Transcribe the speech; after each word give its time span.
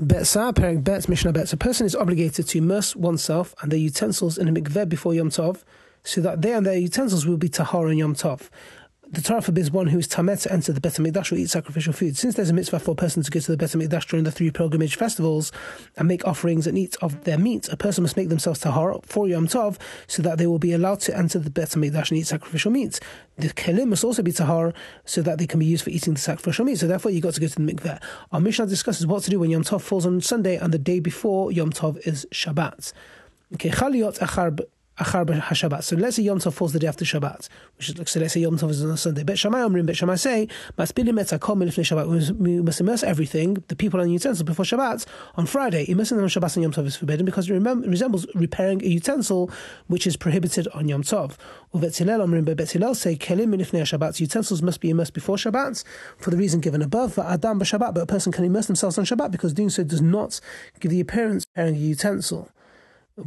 Betza, 0.00 0.54
Perek 0.54 0.82
Bet, 0.82 1.06
Mishnah 1.06 1.32
Bet. 1.32 1.52
A 1.52 1.56
person 1.56 1.84
is 1.84 1.94
obligated 1.94 2.48
to 2.48 2.58
immerse 2.58 2.96
oneself 2.96 3.54
and 3.60 3.70
their 3.70 3.78
utensils 3.78 4.38
in 4.38 4.48
a 4.48 4.52
mikveh 4.52 4.88
before 4.88 5.12
Yom 5.12 5.28
Tov, 5.28 5.64
so 6.02 6.22
that 6.22 6.40
they 6.40 6.54
and 6.54 6.64
their 6.64 6.78
utensils 6.78 7.26
will 7.26 7.36
be 7.36 7.50
tahar 7.50 7.90
in 7.90 7.98
Yom 7.98 8.14
Tov 8.14 8.48
the 9.12 9.20
Torah 9.20 9.42
forbids 9.42 9.70
one 9.70 9.88
who 9.88 9.98
is 9.98 10.08
tameh 10.08 10.40
to 10.40 10.50
enter 10.50 10.72
the 10.72 10.80
Bet 10.80 10.94
HaMikdash 10.94 11.32
or 11.32 11.34
eat 11.34 11.50
sacrificial 11.50 11.92
food. 11.92 12.16
Since 12.16 12.34
there's 12.34 12.48
a 12.48 12.54
mitzvah 12.54 12.78
for 12.78 12.92
a 12.92 12.94
person 12.94 13.22
to 13.22 13.30
go 13.30 13.40
to 13.40 13.50
the 13.50 13.58
Bet 13.58 13.68
HaMikdash 13.68 14.06
during 14.06 14.24
the 14.24 14.32
three 14.32 14.50
pilgrimage 14.50 14.96
festivals 14.96 15.52
and 15.98 16.08
make 16.08 16.26
offerings 16.26 16.66
and 16.66 16.78
eat 16.78 16.96
of 17.02 17.24
their 17.24 17.36
meat, 17.36 17.68
a 17.68 17.76
person 17.76 18.02
must 18.04 18.16
make 18.16 18.30
themselves 18.30 18.60
tahar 18.60 18.98
for 19.04 19.28
Yom 19.28 19.48
Tov 19.48 19.78
so 20.06 20.22
that 20.22 20.38
they 20.38 20.46
will 20.46 20.58
be 20.58 20.72
allowed 20.72 21.00
to 21.00 21.14
enter 21.14 21.38
the 21.38 21.50
Bet 21.50 21.68
HaMikdash 21.68 22.10
and 22.10 22.20
eat 22.20 22.26
sacrificial 22.26 22.70
meat. 22.70 23.00
The 23.36 23.48
kelim 23.48 23.88
must 23.88 24.02
also 24.02 24.22
be 24.22 24.32
tahar 24.32 24.72
so 25.04 25.20
that 25.20 25.36
they 25.36 25.46
can 25.46 25.60
be 25.60 25.66
used 25.66 25.84
for 25.84 25.90
eating 25.90 26.14
the 26.14 26.20
sacrificial 26.20 26.64
meat. 26.64 26.78
So 26.78 26.86
therefore, 26.86 27.10
you've 27.10 27.22
got 27.22 27.34
to 27.34 27.40
go 27.40 27.48
to 27.48 27.54
the 27.54 27.70
mikveh. 27.70 28.02
Our 28.32 28.40
Mishnah 28.40 28.66
discusses 28.66 29.06
what 29.06 29.24
to 29.24 29.30
do 29.30 29.38
when 29.38 29.50
Yom 29.50 29.62
Tov 29.62 29.82
falls 29.82 30.06
on 30.06 30.22
Sunday 30.22 30.56
and 30.56 30.72
the 30.72 30.78
day 30.78 31.00
before 31.00 31.52
Yom 31.52 31.70
Tov 31.70 31.98
is 32.06 32.26
Shabbat. 32.32 32.94
Okay, 33.52 33.68
chaliot 33.68 34.20
achar 34.20 34.58
So 35.04 35.96
let's 35.96 36.16
say 36.16 36.22
Yom 36.22 36.38
Tov 36.38 36.52
falls 36.52 36.72
the 36.72 36.78
day 36.78 36.86
after 36.86 37.04
Shabbat, 37.04 37.48
which 37.76 37.88
is 37.88 38.10
so 38.10 38.20
let's 38.20 38.34
say 38.34 38.40
Yom 38.40 38.56
Tov 38.58 38.70
is 38.70 38.84
on 38.84 38.90
a 38.90 38.96
Sunday. 38.96 39.22
Bet 39.22 39.38
Shammai 39.38 39.60
Omrim, 39.60 39.86
Bet 39.86 39.96
Shammai 39.96 40.16
say, 40.16 40.48
Shabbat. 40.78 42.30
We 42.38 42.60
must 42.60 42.80
immerse 42.80 43.02
everything, 43.02 43.62
the 43.68 43.76
people 43.76 44.00
and 44.00 44.12
utensils 44.12 44.42
before 44.42 44.64
Shabbat 44.64 45.06
on 45.36 45.46
Friday. 45.46 45.84
Immersing 45.88 46.16
them 46.16 46.24
on 46.24 46.30
Shabbat 46.30 46.56
and 46.56 46.62
Yom 46.62 46.72
Tov 46.72 46.86
is 46.86 46.96
forbidden 46.96 47.24
because 47.26 47.48
it 47.50 47.54
resembles 47.54 48.26
repairing 48.34 48.82
a 48.82 48.88
utensil 48.88 49.50
which 49.86 50.06
is 50.06 50.16
prohibited 50.16 50.68
on 50.68 50.88
Yom 50.88 51.02
Tov. 51.02 51.36
Bet 51.74 51.96
Hillel 51.96 52.20
Omrim, 52.26 52.44
Bet 52.56 52.70
Hillel 52.70 52.94
say 52.94 53.16
Kelim 53.16 53.54
Milifnei 53.54 53.82
Shabbat. 53.82 54.20
Utensils 54.20 54.62
must 54.62 54.80
be 54.80 54.90
immersed 54.90 55.14
before 55.14 55.36
Shabbat 55.36 55.84
for 56.18 56.30
the 56.30 56.36
reason 56.36 56.60
given 56.60 56.82
above. 56.82 57.18
Adam 57.18 57.60
Shabbat, 57.60 57.94
but 57.94 58.02
a 58.02 58.06
person 58.06 58.32
can 58.32 58.44
immerse 58.44 58.66
themselves 58.66 58.98
on 58.98 59.04
Shabbat 59.04 59.30
because 59.30 59.52
doing 59.52 59.70
so 59.70 59.82
does 59.82 60.02
not 60.02 60.40
give 60.80 60.90
the 60.90 61.00
appearance 61.00 61.44
of 61.44 61.50
repairing 61.56 61.76
a 61.76 61.78
utensil 61.78 62.48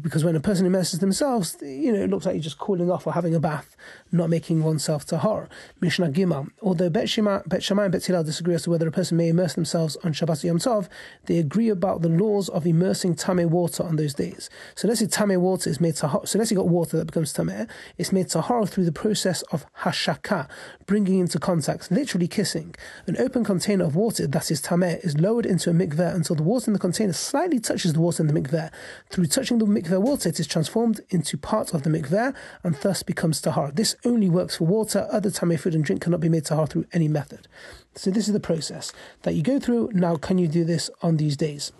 because 0.00 0.24
when 0.24 0.36
a 0.36 0.40
person 0.40 0.64
immerses 0.64 1.00
themselves, 1.00 1.56
you 1.60 1.92
know, 1.92 2.02
it 2.02 2.10
looks 2.10 2.24
like 2.24 2.36
you're 2.36 2.42
just 2.42 2.58
cooling 2.58 2.88
off 2.88 3.04
or 3.04 3.12
having 3.12 3.34
a 3.34 3.40
bath, 3.40 3.76
not 4.12 4.30
making 4.30 4.62
oneself 4.62 5.04
tahar. 5.04 5.48
Mishnah 5.80 6.10
Gimel. 6.10 6.50
Although 6.62 6.88
Bet 6.88 7.10
Shammai 7.10 7.40
and 7.44 7.92
Bet 7.92 8.06
Hillel 8.06 8.22
disagree 8.22 8.54
as 8.54 8.62
to 8.62 8.70
whether 8.70 8.86
a 8.86 8.92
person 8.92 9.16
may 9.16 9.28
immerse 9.28 9.54
themselves 9.54 9.96
on 10.04 10.12
Shabbat 10.12 10.44
Yom 10.44 10.58
Tov, 10.58 10.88
they 11.26 11.38
agree 11.38 11.68
about 11.68 12.02
the 12.02 12.08
laws 12.08 12.48
of 12.48 12.64
immersing 12.64 13.16
tameh 13.16 13.48
water 13.48 13.82
on 13.82 13.96
those 13.96 14.14
days. 14.14 14.48
So 14.76 14.86
let's 14.86 15.00
say 15.00 15.06
tameh 15.06 15.40
water 15.40 15.68
is 15.68 15.80
made 15.80 15.96
tahar. 15.96 16.26
So 16.26 16.38
let's 16.38 16.50
say 16.50 16.54
you 16.54 16.60
got 16.60 16.68
water 16.68 16.96
that 16.96 17.06
becomes 17.06 17.32
tameh. 17.32 17.68
It's 17.98 18.12
made 18.12 18.28
tahar 18.28 18.66
through 18.66 18.84
the 18.84 18.92
process 18.92 19.42
of 19.50 19.66
hashaka, 19.80 20.48
bringing 20.86 21.18
into 21.18 21.40
contact, 21.40 21.90
literally 21.90 22.28
kissing. 22.28 22.76
An 23.08 23.16
open 23.18 23.42
container 23.42 23.84
of 23.84 23.96
water 23.96 24.28
that 24.28 24.48
is 24.48 24.62
tameh 24.62 25.04
is 25.04 25.18
lowered 25.18 25.44
into 25.46 25.70
a 25.70 25.72
mikveh 25.72 26.14
until 26.14 26.36
the 26.36 26.44
water 26.44 26.68
in 26.68 26.72
the 26.72 26.78
container 26.78 27.12
slightly 27.12 27.58
touches 27.58 27.94
the 27.94 28.00
water 28.00 28.22
in 28.22 28.32
the 28.32 28.40
mikveh. 28.40 28.70
Through 29.10 29.26
touching 29.26 29.58
the 29.58 29.71
mikveh 29.72 30.00
water, 30.00 30.28
it 30.28 30.38
is 30.38 30.46
transformed 30.46 31.00
into 31.10 31.36
part 31.36 31.74
of 31.74 31.82
the 31.82 31.90
mikveh 31.90 32.34
and 32.62 32.74
thus 32.76 33.02
becomes 33.02 33.40
tahar. 33.40 33.72
This 33.72 33.96
only 34.04 34.28
works 34.28 34.56
for 34.56 34.64
water. 34.64 35.08
Other 35.10 35.30
tamei 35.30 35.58
food 35.58 35.74
and 35.74 35.84
drink 35.84 36.02
cannot 36.02 36.20
be 36.20 36.28
made 36.28 36.44
tahar 36.44 36.66
through 36.66 36.86
any 36.92 37.08
method. 37.08 37.48
So 37.94 38.10
this 38.10 38.26
is 38.26 38.32
the 38.32 38.40
process 38.40 38.92
that 39.22 39.34
you 39.34 39.42
go 39.42 39.58
through. 39.58 39.90
Now, 39.92 40.16
can 40.16 40.38
you 40.38 40.48
do 40.48 40.64
this 40.64 40.90
on 41.02 41.16
these 41.16 41.36
days? 41.36 41.72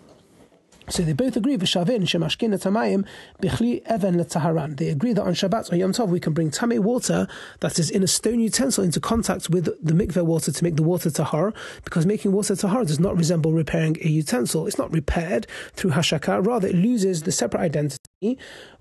So 0.89 1.03
they 1.03 1.13
both 1.13 1.35
agree 1.35 1.57
v'shavin 1.57 2.01
shemashkin 2.01 2.53
tamayim 2.61 3.05
bichli 3.41 3.81
even 3.91 4.15
letaharan. 4.15 4.77
They 4.77 4.89
agree 4.89 5.13
that 5.13 5.23
on 5.23 5.33
Shabbat 5.33 5.71
or 5.71 5.75
Yom 5.75 5.93
Tov 5.93 6.09
we 6.09 6.19
can 6.19 6.33
bring 6.33 6.51
tamei 6.51 6.79
water 6.79 7.27
that 7.61 7.79
is 7.79 7.89
in 7.89 8.03
a 8.03 8.07
stone 8.07 8.39
utensil 8.39 8.83
into 8.83 8.99
contact 8.99 9.49
with 9.49 9.65
the 9.65 9.93
mikveh 9.93 10.25
water 10.25 10.51
to 10.51 10.63
make 10.63 10.75
the 10.75 10.83
water 10.83 11.09
tahar, 11.09 11.53
because 11.83 12.05
making 12.05 12.31
water 12.31 12.55
tahar 12.55 12.85
does 12.85 12.99
not 12.99 13.17
resemble 13.17 13.53
repairing 13.53 13.97
a 14.01 14.07
utensil. 14.07 14.67
It's 14.67 14.77
not 14.77 14.91
repaired 14.91 15.47
through 15.73 15.91
hashaka, 15.91 16.45
rather 16.45 16.67
it 16.67 16.75
loses 16.75 17.23
the 17.23 17.31
separate 17.31 17.61
identity 17.61 17.99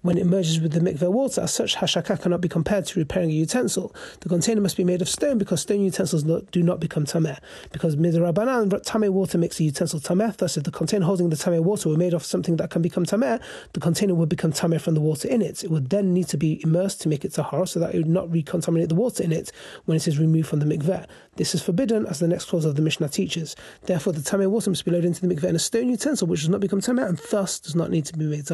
when 0.02 0.18
it 0.18 0.26
merges 0.26 0.60
with 0.60 0.72
the 0.72 0.80
mikveh 0.80 1.10
water. 1.10 1.42
As 1.42 1.52
such, 1.52 1.76
hashaka 1.76 2.20
cannot 2.20 2.40
be 2.40 2.48
compared 2.48 2.86
to 2.86 2.98
repairing 2.98 3.30
a 3.30 3.34
utensil. 3.34 3.94
The 4.20 4.28
container 4.28 4.60
must 4.60 4.76
be 4.76 4.84
made 4.84 5.00
of 5.00 5.08
stone 5.08 5.38
because 5.38 5.60
stone 5.62 5.80
utensils 5.80 6.24
do 6.24 6.62
not 6.62 6.80
become 6.80 7.04
tameh. 7.04 7.38
Because 7.72 7.96
midrabanan, 7.96 8.68
tameh 8.68 9.10
water 9.10 9.38
makes 9.38 9.60
a 9.60 9.64
utensil 9.64 10.00
tameh. 10.00 10.36
Thus, 10.36 10.56
if 10.56 10.64
the 10.64 10.70
container 10.70 11.06
holding 11.06 11.30
the 11.30 11.36
tameh 11.36 11.62
water 11.62 11.88
were 11.88 11.96
made 11.96 12.14
of 12.14 12.24
something 12.24 12.56
that 12.56 12.70
can 12.70 12.82
become 12.82 13.06
tameh, 13.06 13.40
the 13.72 13.80
container 13.80 14.14
would 14.14 14.28
become 14.28 14.52
tameh 14.52 14.80
from 14.80 14.94
the 14.94 15.00
water 15.00 15.28
in 15.28 15.42
it. 15.42 15.62
It 15.64 15.70
would 15.70 15.90
then 15.90 16.12
need 16.12 16.28
to 16.28 16.36
be 16.36 16.60
immersed 16.62 17.00
to 17.02 17.08
make 17.08 17.24
it 17.24 17.32
tahar, 17.32 17.66
so 17.66 17.80
that 17.80 17.94
it 17.94 17.98
would 17.98 18.08
not 18.08 18.28
recontaminate 18.28 18.88
the 18.88 18.94
water 18.94 19.22
in 19.22 19.32
it 19.32 19.52
when 19.84 19.96
it 19.96 20.08
is 20.08 20.18
removed 20.18 20.48
from 20.48 20.60
the 20.60 20.66
mikveh. 20.66 21.06
This 21.36 21.54
is 21.54 21.62
forbidden, 21.62 22.06
as 22.06 22.18
the 22.18 22.28
next 22.28 22.46
clause 22.46 22.64
of 22.64 22.74
the 22.74 22.82
Mishnah 22.82 23.08
teaches. 23.08 23.56
Therefore, 23.82 24.12
the 24.12 24.20
tameh 24.20 24.50
water 24.50 24.70
must 24.70 24.84
be 24.84 24.90
loaded 24.90 25.06
into 25.06 25.26
the 25.26 25.34
mikveh 25.34 25.48
in 25.48 25.56
a 25.56 25.60
stone 25.60 25.88
utensil, 25.88 26.26
which 26.26 26.40
does 26.40 26.48
not 26.48 26.60
become 26.60 26.80
tameh 26.80 27.08
and 27.08 27.18
thus 27.30 27.58
does 27.60 27.74
not 27.74 27.90
need 27.90 28.04
to 28.06 28.18
be 28.18 28.26
made 28.26 28.44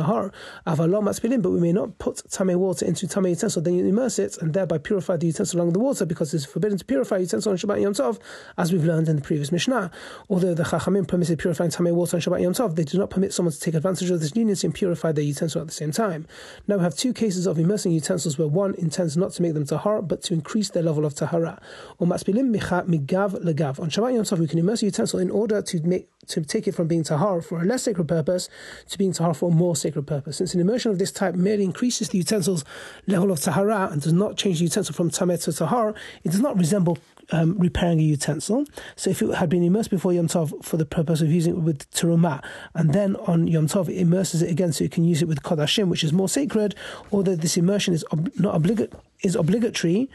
tahar. 0.79 0.89
Aval 0.89 1.33
lo 1.33 1.39
but 1.41 1.51
we 1.51 1.61
may 1.61 1.73
not 1.73 1.99
put 1.99 2.17
tameh 2.29 2.57
water 2.57 2.87
into 2.87 3.07
tameh 3.07 3.31
utensil, 3.31 3.63
then 3.63 3.75
you 3.75 3.87
immerse 3.87 4.19
it 4.19 4.39
and 4.41 4.55
thereby 4.55 4.79
purify 4.79 5.17
the 5.17 5.27
utensil 5.27 5.61
along 5.61 5.73
the 5.73 5.79
water, 5.79 6.05
because 6.07 6.33
it's 6.35 6.45
forbidden 6.45 6.79
to 6.79 6.85
purify 6.85 7.19
utensil 7.19 7.53
on 7.53 7.59
Shabbat 7.59 7.81
Yom 7.81 7.95
Tov, 7.95 8.19
as 8.57 8.73
we've 8.73 8.85
learned 8.85 9.09
in 9.09 9.17
the 9.17 9.23
previous 9.23 9.53
Mishnah. 9.53 9.91
Although 10.29 10.55
the 10.55 10.65
Chachamim 10.65 11.07
permitted 11.07 11.39
purifying 11.39 11.71
tameh 11.71 11.93
water 11.93 12.17
on 12.17 12.21
Shabbat 12.21 12.43
Yom 12.43 12.53
Tov, 12.53 12.77
they 12.77 12.85
do 12.85 12.99
not 12.99 13.11
permit 13.11 13.33
someone 13.33 13.53
to 13.53 13.61
take 13.61 13.75
advantage 13.75 14.11
of 14.11 14.21
this 14.21 14.35
leniency 14.35 14.67
and 14.67 14.75
purify 14.75 15.13
their 15.13 15.25
utensil 15.25 15.61
at 15.61 15.67
the 15.67 15.73
same 15.73 15.93
time. 15.93 16.27
Now 16.67 16.77
we 16.77 16.83
have 16.83 16.97
two 16.97 17.13
cases 17.13 17.47
of 17.47 17.59
immersing 17.59 17.93
utensils 17.93 18.39
where 18.39 18.49
one 18.49 18.75
intends 18.75 19.17
not 19.17 19.33
to 19.33 19.43
make 19.43 19.55
them 19.55 19.67
tahar, 19.67 20.03
but 20.03 20.23
to 20.25 20.35
increase 20.35 20.71
their 20.71 20.83
level 20.83 21.05
of 21.05 21.15
tahara. 21.15 21.61
Or 21.99 22.07
migav 22.07 23.33
legav. 23.43 23.81
On 23.81 23.91
Shabbat 23.91 24.15
Yom 24.15 24.25
Tov, 24.25 24.39
we 24.39 24.47
can 24.47 24.59
immerse 24.59 24.83
a 24.83 24.87
utensil 24.87 25.19
in 25.19 25.31
order 25.31 25.63
to 25.63 25.81
make 25.83 26.09
to 26.29 26.43
take 26.43 26.69
it 26.69 26.73
from 26.73 26.87
being 26.87 27.03
tahar 27.03 27.41
for 27.41 27.61
a 27.61 27.65
less 27.65 27.83
sacred 27.83 28.09
purpose 28.09 28.49
to 28.89 28.99
being 28.99 29.13
tahar 29.13 29.35
for 29.35 29.51
a 29.51 29.55
more 29.55 29.77
sacred 29.77 30.07
purpose. 30.07 30.39
Since 30.39 30.55
an 30.55 30.61
immersion 30.61 30.91
of 30.91 30.99
this 30.99 31.13
type 31.13 31.35
merely 31.35 31.65
increases 31.65 32.11
the 32.11 32.23
utensil's 32.23 32.65
level 33.07 33.31
of 33.33 33.41
tahara 33.41 33.89
and 33.91 34.01
does 34.01 34.13
not 34.13 34.37
change 34.37 34.59
the 34.59 34.65
utensil 34.65 34.95
from 34.95 35.11
tameh 35.11 35.43
to 35.45 35.53
tahar, 35.53 35.95
it 36.25 36.31
does 36.31 36.41
not 36.41 36.57
resemble 36.57 36.99
um, 37.31 37.59
repairing 37.59 38.01
a 38.01 38.03
utensil. 38.03 38.65
So 38.97 39.11
if 39.11 39.23
it 39.23 39.35
had 39.35 39.49
been 39.49 39.63
immersed 39.63 39.91
before 39.91 40.13
Yom 40.13 40.29
Tov 40.29 40.65
for 40.65 40.77
the 40.77 40.87
purpose 40.87 41.21
of 41.21 41.31
using 41.31 41.57
it 41.57 41.61
with 41.61 41.91
terumah, 41.91 42.43
and 42.75 42.93
then 42.93 43.17
on 43.17 43.47
Yom 43.47 43.67
Tov 43.67 43.89
it 43.89 43.99
immerses 43.99 44.43
it 44.43 44.51
again 44.51 44.73
so 44.73 44.85
you 44.85 44.91
can 44.91 45.05
use 45.05 45.23
it 45.23 45.29
with 45.29 45.43
kodashim, 45.43 45.89
which 45.89 46.05
is 46.05 46.13
more 46.13 46.29
sacred, 46.29 46.75
although 47.13 47.37
this 47.37 47.57
immersion 47.57 47.95
is 47.95 48.05
ob- 48.13 48.31
not 48.39 48.55
obligatory 48.55 49.03
is 49.23 49.35
obligatory, 49.35 50.09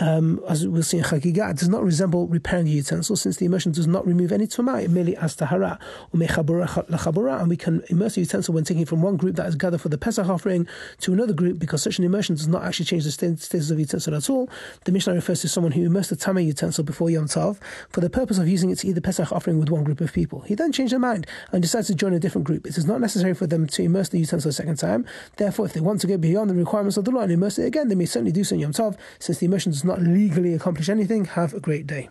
um, 0.00 0.40
as 0.48 0.66
we'll 0.66 0.82
see 0.82 0.98
in 0.98 1.04
Chagiga, 1.04 1.50
it 1.50 1.56
does 1.56 1.68
not 1.68 1.82
resemble 1.82 2.26
repairing 2.26 2.68
a 2.68 2.70
utensil 2.70 3.16
since 3.16 3.36
the 3.36 3.46
immersion 3.46 3.72
does 3.72 3.86
not 3.86 4.06
remove 4.06 4.32
any 4.32 4.46
tumah, 4.46 4.82
it 4.82 4.90
merely 4.90 5.16
adds 5.16 5.36
tahara, 5.36 5.78
and 6.12 7.48
we 7.48 7.56
can 7.56 7.82
immerse 7.88 8.16
a 8.16 8.20
utensil 8.20 8.54
when 8.54 8.64
taking 8.64 8.84
from 8.84 9.02
one 9.02 9.16
group 9.16 9.36
that 9.36 9.46
is 9.46 9.54
gathered 9.56 9.80
for 9.80 9.88
the 9.88 9.98
Pesach 9.98 10.28
offering 10.28 10.66
to 11.00 11.12
another 11.12 11.32
group 11.32 11.58
because 11.58 11.82
such 11.82 11.98
an 11.98 12.04
immersion 12.04 12.34
does 12.34 12.48
not 12.48 12.64
actually 12.64 12.86
change 12.86 13.04
the 13.04 13.10
status 13.10 13.70
of 13.70 13.78
utensil 13.78 14.14
at 14.14 14.30
all. 14.30 14.48
The 14.84 14.92
Mishnah 14.92 15.14
refers 15.14 15.40
to 15.42 15.48
someone 15.48 15.72
who 15.72 15.84
immersed 15.84 16.12
a 16.12 16.16
tameh 16.16 16.44
utensil 16.44 16.84
before 16.84 17.10
Yom 17.10 17.26
Tov 17.26 17.58
for 17.90 18.00
the 18.00 18.10
purpose 18.10 18.38
of 18.38 18.48
using 18.48 18.70
it 18.70 18.78
to 18.78 18.88
eat 18.88 18.92
the 18.92 19.00
Pesach 19.00 19.32
offering 19.32 19.58
with 19.58 19.70
one 19.70 19.84
group 19.84 20.00
of 20.00 20.12
people. 20.12 20.40
He 20.42 20.54
then 20.54 20.72
changed 20.72 20.92
their 20.92 21.00
mind 21.00 21.26
and 21.52 21.62
decides 21.62 21.88
to 21.88 21.94
join 21.94 22.12
a 22.12 22.20
different 22.20 22.46
group. 22.46 22.66
It 22.66 22.78
is 22.78 22.86
not 22.86 23.00
necessary 23.00 23.34
for 23.34 23.46
them 23.46 23.66
to 23.66 23.82
immerse 23.82 24.08
the 24.10 24.18
utensil 24.18 24.50
a 24.50 24.52
second 24.52 24.76
time. 24.76 25.06
Therefore, 25.36 25.66
if 25.66 25.72
they 25.72 25.80
want 25.80 26.00
to 26.02 26.06
go 26.06 26.16
beyond 26.16 26.50
the 26.50 26.54
requirements 26.54 26.96
of 26.96 27.04
the 27.04 27.10
law 27.10 27.22
and 27.22 27.32
immerse 27.32 27.58
it 27.58 27.66
again, 27.66 27.88
they 27.88 27.94
may 27.94 28.06
certainly 28.06 28.32
do 28.32 28.44
so 28.44 28.54
in 28.54 28.60
Yom 28.60 28.72
Tov, 28.72 28.96
since 29.18 29.38
the 29.38 29.46
immersion 29.46 29.72
does 29.72 29.84
not 29.88 30.00
legally 30.00 30.54
accomplish 30.54 30.88
anything. 30.88 31.24
Have 31.24 31.52
a 31.54 31.60
great 31.60 31.86
day. 31.86 32.06